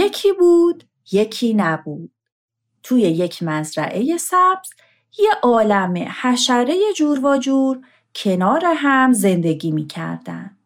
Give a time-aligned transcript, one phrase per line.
[0.00, 2.10] یکی بود یکی نبود
[2.82, 4.70] توی یک مزرعه سبز
[5.18, 7.80] یه عالم حشره جور و جور
[8.14, 10.56] کنار هم زندگی می کردن.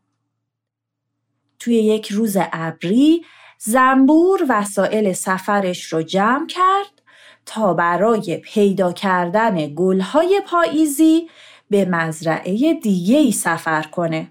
[1.58, 3.24] توی یک روز ابری
[3.58, 7.02] زنبور وسایل سفرش رو جمع کرد
[7.46, 11.30] تا برای پیدا کردن گلهای پاییزی
[11.70, 14.30] به مزرعه دیگه ای سفر کنه.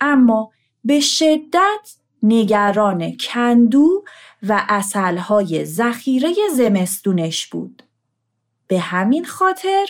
[0.00, 0.52] اما
[0.84, 4.04] به شدت نگران کندو
[4.42, 7.82] و اصلهای ذخیره زمستونش بود.
[8.66, 9.86] به همین خاطر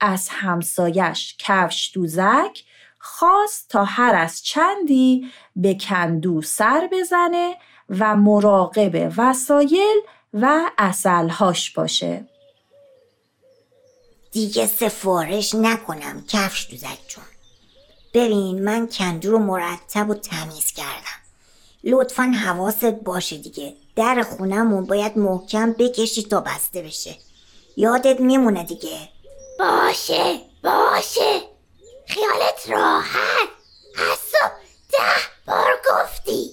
[0.00, 2.64] از همسایش کفش دوزک
[2.98, 7.56] خواست تا هر از چندی به کندو سر بزنه
[7.88, 9.96] و مراقب وسایل
[10.34, 12.28] و اصلهاش باشه.
[14.32, 17.24] دیگه سفارش نکنم کفش دوزک جون
[18.14, 21.27] ببین من کندو رو مرتب و تمیز کردم
[21.84, 23.76] لطفا حواست باشه دیگه.
[23.96, 27.16] در خونمون باید محکم بکشی تا بسته بشه.
[27.76, 29.08] یادت میمونه دیگه.
[29.58, 31.40] باشه باشه.
[32.08, 33.48] خیالت راحت.
[33.98, 34.58] از صبح
[34.92, 36.50] ده بار گفتی.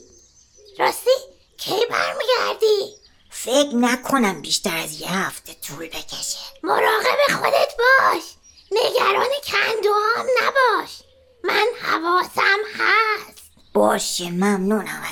[0.79, 1.09] راستی
[1.57, 2.95] کی برمیگردی؟
[3.29, 6.39] فکر نکنم بیشتر از یه هفته طول بکشه.
[6.63, 8.23] مراقب خودت باش.
[8.71, 11.01] نگران کندوهام نباش.
[11.43, 13.41] من حواسم هست.
[13.73, 15.03] باشه ممنونم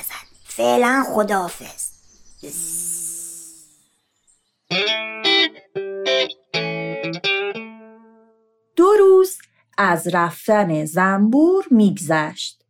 [0.56, 1.92] فعلا خداحافظ
[8.76, 9.38] دو روز
[9.78, 12.64] از رفتن زنبور میگذشت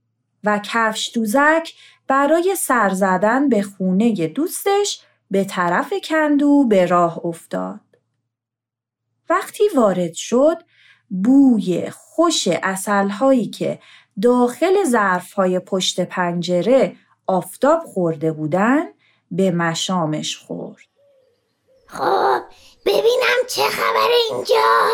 [0.45, 1.75] و کفش دوزک
[2.09, 7.81] برای سر زدن به خونه دوستش به طرف کندو به راه افتاد.
[9.31, 10.57] وقتی وارد شد
[11.09, 13.79] بوی خوش اصلهایی که
[14.23, 18.85] داخل ظرفهای پشت پنجره آفتاب خورده بودن
[19.31, 20.87] به مشامش خورد.
[21.87, 22.43] خب
[22.87, 24.89] ببینم چه خبر اینجا.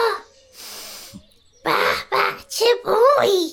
[1.64, 1.74] به
[2.10, 3.52] به چه بوی.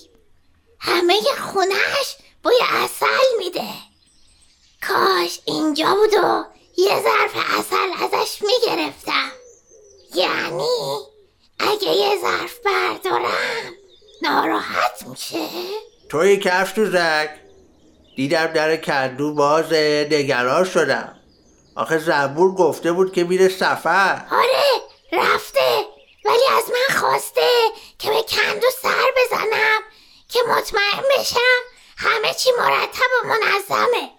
[0.80, 3.06] همه خونش بوی اصل
[3.38, 3.70] میده.
[4.88, 6.44] کاش اینجا بود و
[6.78, 9.32] یه ظرف اصل ازش می‌گرفتم.
[10.16, 10.98] یعنی
[11.60, 13.74] اگه یه ظرف بردارم
[14.22, 15.48] ناراحت میشه.
[16.10, 17.47] توی کفش تو زک
[18.18, 21.16] دیدم در کندو باز نگران شدم.
[21.76, 24.26] آخه زنبور گفته بود که میره سفر.
[24.32, 25.86] آره رفته.
[26.26, 27.50] ولی از من خواسته
[28.00, 29.82] که به کندو سر بزنم
[30.30, 31.60] که مطمئن بشم
[31.98, 34.10] همه چی مرتب و منظمه.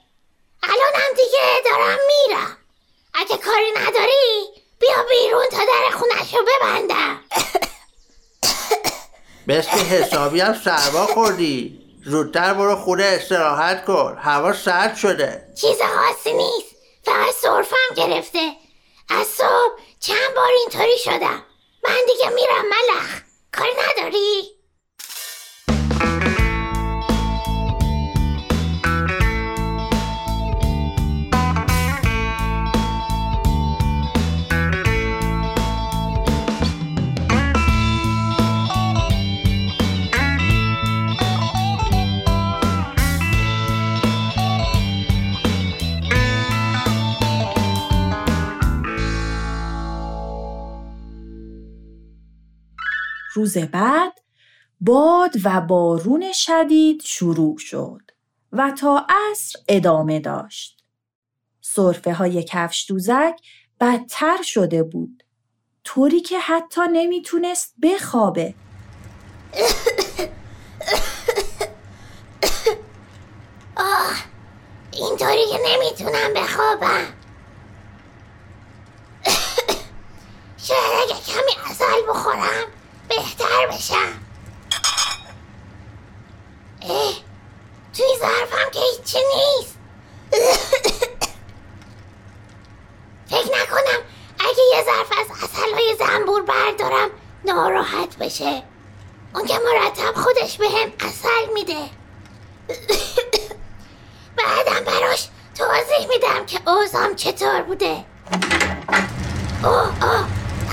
[0.62, 2.56] الانم دیگه دارم میرم.
[3.14, 4.44] اگه کاری نداری
[4.80, 7.20] بیا بیرون تا در خونش رو ببندم.
[9.48, 11.87] مثل حسابی هم سرما خوردی.
[12.08, 14.18] زودتر برو خونه استراحت کن.
[14.20, 15.48] هوا سرد شده.
[15.60, 16.74] چیز خاصی نیست.
[17.04, 18.52] فقط صرفم گرفته.
[19.08, 21.42] از صبح چند بار اینطوری شدم.
[21.84, 23.20] من دیگه میرم ملخ.
[23.52, 24.57] کاری نداری؟
[53.48, 54.20] روز بعد
[54.80, 58.00] باد و بارون شدید شروع شد
[58.52, 60.84] و تا عصر ادامه داشت.
[61.60, 63.40] صرفه های کفش دوزک
[63.80, 65.22] بدتر شده بود.
[65.84, 68.54] طوری که حتی نمی‌تونست بخوابه.
[73.76, 74.16] آه
[74.92, 77.06] اینطوری که نمی‌تونم بخوابم
[80.66, 82.77] شاید اگه کمی اصل بخورم
[83.08, 84.20] بهتر بشم.
[86.82, 87.14] اه
[87.96, 89.78] توی ظرفم که هیچی نیست.
[93.26, 94.02] فکر نکنم
[94.38, 97.10] اگه یه ظرف از اصلهای زنبور بردارم
[97.44, 98.62] ناراحت بشه.
[99.34, 101.90] اون که مرتب خودش به هم اصل میده.
[104.36, 108.04] بعدم براش توضیح میدم که اوزام چطور بوده.
[109.64, 110.26] اوه اوه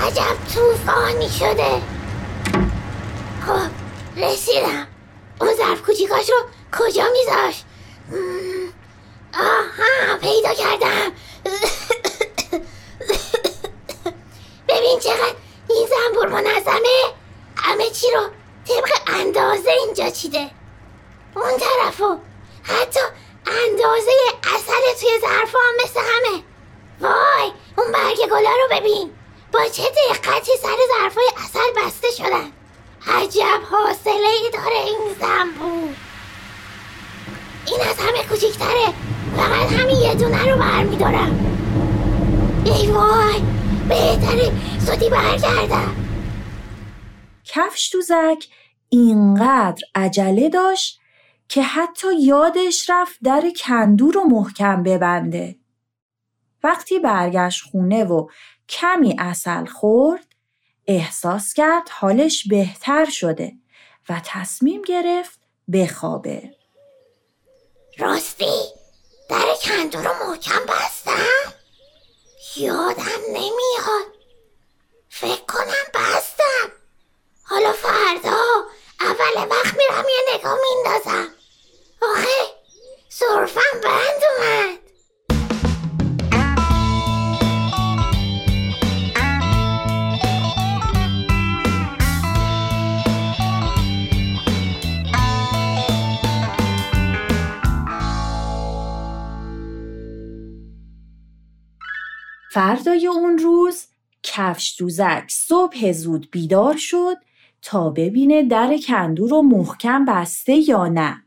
[0.06, 1.95] عجب توفانی شده.
[4.16, 4.86] رسیدم.
[5.40, 6.36] اون ظرف کوچیکاش رو
[6.78, 7.62] کجا میذاش؟
[9.34, 11.12] آها پیدا کردم.
[14.68, 15.34] ببین چقدر
[15.70, 17.12] این زنبور منظمه.
[17.56, 18.28] همه چی رو
[18.68, 20.50] طبق اندازه اینجا چیده.
[21.34, 22.18] اون طرفو
[22.62, 23.00] حتی
[23.46, 24.10] اندازه
[24.54, 26.42] اصل توی ظرف هم مثل همه.
[27.00, 29.14] وای اون برگ گلا رو ببین.
[29.52, 32.52] با چه دقتی سر ظرفای اصل بسته شدن.
[33.06, 35.94] عجب حاصله ای داره این زنبور.
[37.66, 38.92] این از همه کوچیکتره
[39.36, 41.56] فقط همین یه دونه رو برمیدارم.
[42.64, 43.42] ای وای
[43.88, 44.52] بهتره.
[44.78, 45.96] زودی برگردم.
[47.44, 48.48] کفش دوزک
[48.88, 51.00] اینقدر عجله داشت
[51.48, 55.56] که حتی یادش رفت در کندو رو محکم ببنده.
[56.62, 58.28] وقتی برگشت خونه و
[58.68, 60.35] کمی اصل خورد
[60.88, 63.52] احساس کرد حالش بهتر شده
[64.08, 65.40] و تصمیم گرفت
[65.72, 66.54] بخوابه.
[67.98, 68.62] راستی
[69.30, 71.54] در کندو رو محکم بستم؟
[72.56, 74.16] یادم نمیاد.
[75.08, 76.72] فکر کنم بستم.
[77.42, 78.38] حالا فردا
[79.00, 81.35] اول وقت میرم یه نگاه میندازم.
[102.56, 103.86] فردای اون روز
[104.22, 107.16] کفش دوزک صبح زود بیدار شد
[107.62, 111.22] تا ببینه در کندو رو محکم بسته یا نه.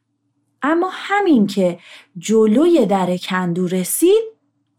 [0.61, 1.79] اما همین که
[2.17, 4.23] جلوی در کندو رسید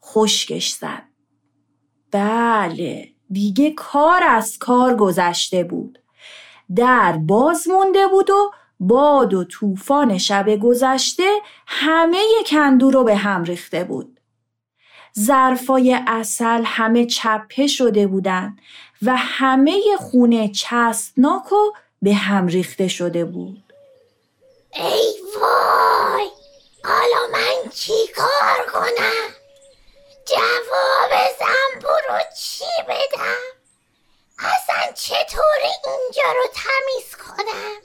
[0.04, 1.02] خشکش زد.
[2.10, 5.98] بله دیگه کار از کار گذشته بود.
[6.76, 8.50] در باز مونده بود و
[8.80, 11.30] باد و طوفان شب گذشته
[11.66, 14.19] همه کندو رو به هم ریخته بود.
[15.18, 18.56] ظرفای اصل همه چپه شده بودن
[19.02, 21.72] و همه خونه چسبناک و
[22.02, 23.62] به هم ریخته شده بود.
[24.74, 26.30] ای وای!
[26.84, 29.34] حالا من چی کار کنم؟
[30.26, 33.60] جواب زنبور رو چی بدم؟
[34.38, 37.76] اصلا چطور اینجا رو تمیز کنم؟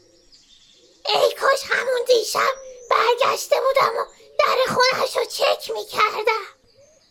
[1.06, 2.54] ای کاش همون دیشب
[2.90, 4.06] برگشته بودم و
[4.40, 6.55] در خونش رو چک می‌کردم.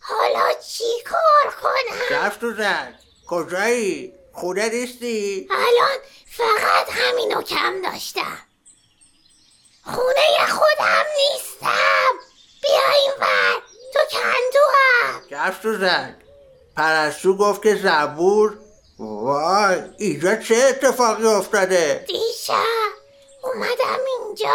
[0.07, 2.95] حالا چی کار کنم؟ کفش دوزک
[3.29, 8.39] کجایی؟ خونه نیستی؟ الان فقط همینو کم داشتم.
[9.85, 12.13] خونه خودم نیستم.
[12.63, 13.63] بیا این ور.
[13.95, 16.15] تو کندو هم کفش دوزک
[16.77, 18.59] پرستو گفت که زبور.
[18.99, 22.55] وای اینجا چه اتفاقی افتاده؟ دیشب
[23.43, 24.55] اومدم اینجا.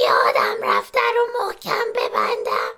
[0.00, 2.73] یادم رفته رو محکم ببندم.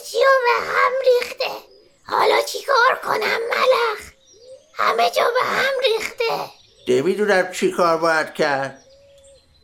[0.00, 1.50] و همه چی رو به هم ریخته.
[2.04, 4.00] حالا چی کار کنم ملخ؟
[4.74, 6.50] همه جا به هم ریخته.
[6.88, 8.82] نمی‌دونم چی کار باید کرد.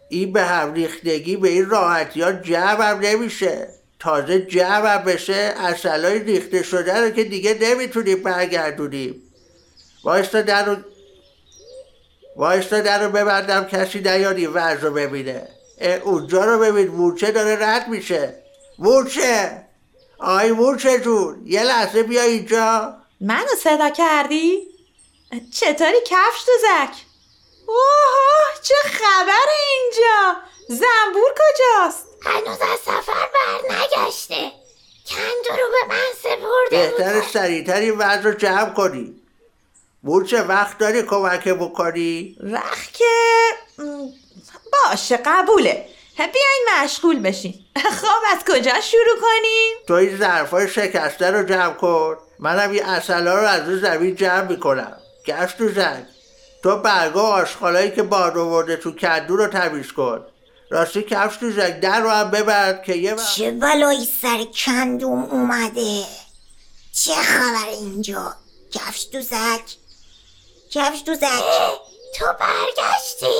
[0.09, 3.69] این به هم ریختگی به این راحتی ها جمعم نمیشه.
[4.01, 9.23] تازه جمعم بشه اصلای ریخته شده رو که دیگه نمی‌تونیم برگردونیم.
[10.05, 10.77] وایستا در رو
[12.37, 15.49] وایستا در رو ببندم کسی نیاد این وضع رو ببینه.
[16.03, 18.43] اونجا رو ببین مورچه داره رد میشه.
[18.79, 19.66] مورچه!
[20.19, 24.69] آی مورچه جون یه لحظه بیا اینجا منو صدا کردی؟
[25.53, 26.97] چطوری کفش دوزک؟
[27.67, 30.37] اوه چه خبر اینجا؟
[30.69, 34.53] زنبور کجاست؟ هنوز از سفر بر نگشته
[35.09, 39.23] کندو رو به من سپرده بهتر سریعتر این وضع رو جمع کنی
[40.03, 43.05] مورچه وقت داری کمک بکنی؟ وقت که
[44.73, 47.55] باشه قبوله بیاین مشغول بشین.
[47.77, 52.17] خب از کجا شروع کنیم؟ تو این ظرفای شکسته رو جمع کن.
[52.39, 54.97] منم این اصلا رو از رو زمین جمع می‌کنم.
[55.27, 56.05] گشت تو زنگ.
[56.63, 60.27] تو برگا و آشغالایی که باد آورده تو کندو رو تمیز کن.
[60.71, 61.81] راستی کفش تو زنگ.
[61.81, 66.05] در رو هم ببند که یه وقت چه بلایی سر کندوم اومده؟
[66.93, 68.35] چه خبر اینجا؟
[68.73, 69.77] کفش دوزک
[70.71, 71.43] کفش دوزک
[72.19, 73.37] تو برگشتی؟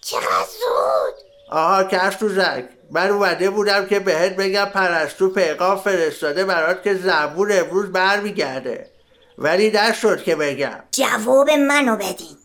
[0.00, 2.68] چقدر زود؟ آها کفش تو زنگ.
[2.90, 8.90] من اومده بودم که بهت بگم پرستو پیغام فرستاده برات که زنبور امروز برمیگرده.
[9.38, 10.84] ولی نشد که بگم.
[10.90, 12.36] جواب منو بدین.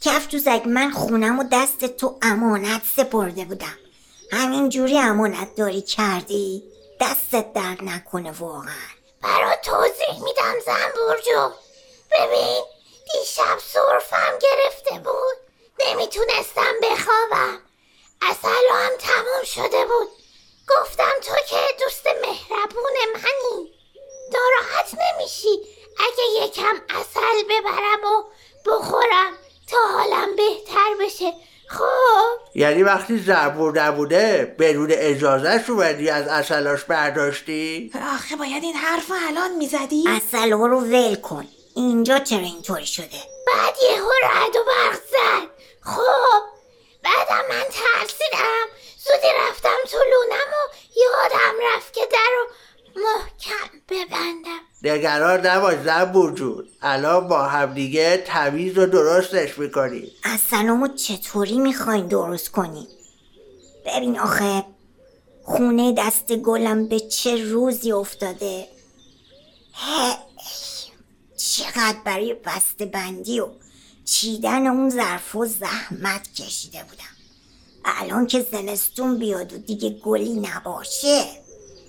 [0.00, 3.78] کف دوزک من خونم و دست تو امانت سپرده بودم.
[4.32, 6.62] همین جوری امانت داری کردی؟
[7.00, 8.72] دستت درد نکنه واقعا.
[9.22, 11.52] برات توضیح میدم زنبور جون
[12.12, 12.62] ببین
[13.12, 15.36] دیشب صرفم گرفته بود.
[15.86, 17.58] نمی‌تونستم بخوابم.
[18.30, 20.08] اصلا هم تموم شده بود.
[20.68, 23.72] گفتم تو که دوست مهربون منی.
[24.32, 25.60] ناراحت نمیشی
[25.98, 28.22] اگه یکم اصل ببرم و
[28.66, 29.32] بخورم
[29.70, 31.32] تا حالم بهتر بشه.
[31.68, 39.10] خب؟ یعنی وقتی زنبور نبوده بدون اجازه اومدی از اصلاش برداشتی؟ آخه باید این حرف
[39.10, 41.48] رو الان می‌زدی؟ اصل رو ول کن.
[41.76, 45.48] اینجا چرا اینطوری شده؟ بعد یهو رد و برق زد.
[45.80, 46.61] خب؟
[47.04, 48.66] بعدم من ترسیدم.
[48.98, 52.46] زودی رفتم تو لونم و یادم رفت که در رو
[53.02, 54.60] محکم ببندم.
[54.82, 56.68] نگران نباش زنبور جون.
[56.82, 60.10] الان با همدیگه تمیز و درستش می‌کنیم.
[60.24, 62.88] اصلامو چطوری می‌خواین درست کنی؟
[63.86, 64.64] ببین آخه
[65.44, 68.68] خونه دست گلم به چه روزی افتاده؟
[69.74, 70.14] هی،
[71.36, 73.48] چقدر برای بسته بندی و
[74.04, 77.12] چیدن اون ظرف و زحمت کشیده بودم.
[77.84, 81.24] الان که زمستون بیاد و دیگه گلی نباشه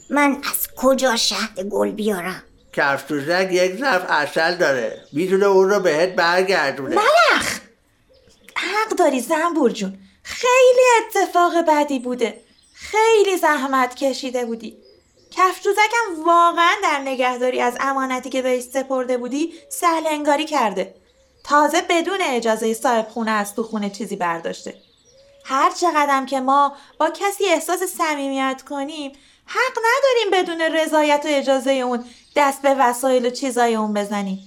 [0.10, 2.43] من از کجا شهد گل بیارم؟
[2.74, 5.08] کفتوزک یک ظرف اصل داره.
[5.12, 6.96] می‌تونه اون رو بهت برگردونه.
[6.96, 7.60] ملخ!
[8.55, 9.98] حق داری زنبور جون.
[10.24, 12.41] خیلی اتفاق بدی بوده.
[12.74, 14.77] خیلی زحمت کشیده بودی.
[15.32, 20.96] کفشوزکم واقعا در نگهداری از امانتی که بهش سپرده بودی سهل انگاری کرده.
[21.44, 24.82] تازه بدون اجازه صاحب خونه از تو خونه چیزی برداشته.
[25.46, 29.12] هر چقدرم که ما با کسی احساس صمیمیت کنیم
[29.46, 34.40] حق نداریم بدون رضایت و اجازه اون دست به وسایل و چیزای اون بزنیم.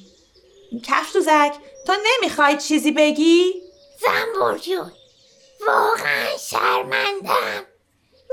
[0.84, 1.54] کفشوزک
[1.86, 3.62] تو نمی‌خوای چیزی بگی؟
[4.00, 4.92] زنبور جون
[5.66, 7.66] واقعا شرمندم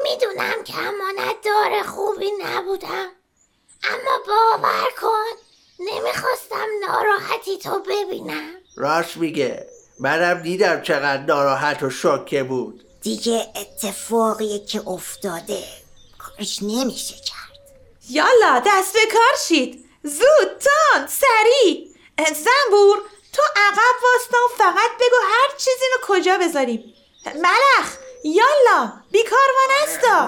[0.03, 3.11] می‌دونم که امانت دار خوبی نبودم.
[3.83, 5.37] اما باور کن
[5.79, 8.49] نمی‌خواستم ناراحتی تو ببینم.
[8.75, 9.67] راست میگه.
[9.99, 12.85] منم دیدم چقدر ناراحت و شوکه بود.
[13.01, 15.63] دیگه اتفاقیه که افتاده
[16.17, 17.59] کارش نمیشه کرد.
[18.09, 19.85] یالا دست به کار شید.
[20.03, 21.87] زود تان سریع.
[22.17, 23.01] زنبور
[23.33, 26.93] تو عقب واستا و فقط بگو هر چیزی رو کجا بذاریم.
[27.25, 27.97] ملخ!
[28.25, 29.49] یالا بیکار
[29.83, 30.27] نستا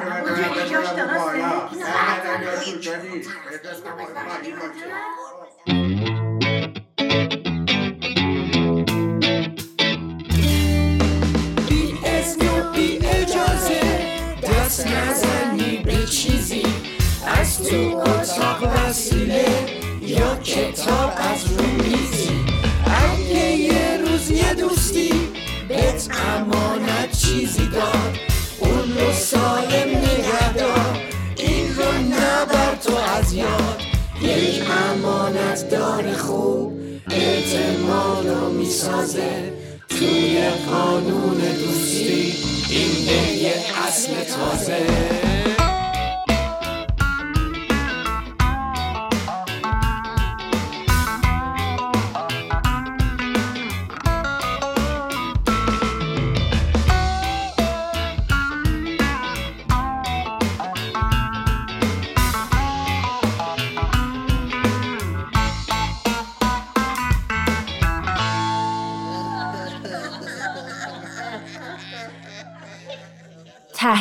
[11.70, 13.82] بی اذن و بی اجازه
[14.44, 16.64] دست نزنی به چیزی
[17.26, 19.46] از تو اتاق وسیله
[20.02, 22.46] یا کتاب از رو میزی
[22.86, 25.45] اگه یه روز یه دوستی
[25.76, 28.18] بهت امانت چیزی داد
[28.60, 30.98] اون رو سالم نگه دار
[31.38, 33.82] این رو نبر تو از یاد
[34.22, 36.74] یک امانت دار خوب
[37.12, 39.54] اعتماد رو می‌سازه
[39.90, 42.34] توی قانون دوستی
[42.70, 43.54] این به یه
[43.88, 44.86] اصل تازه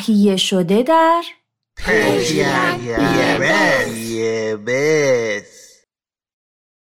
[0.06, 1.22] تهیه شده در
[4.10, 5.53] یه بس.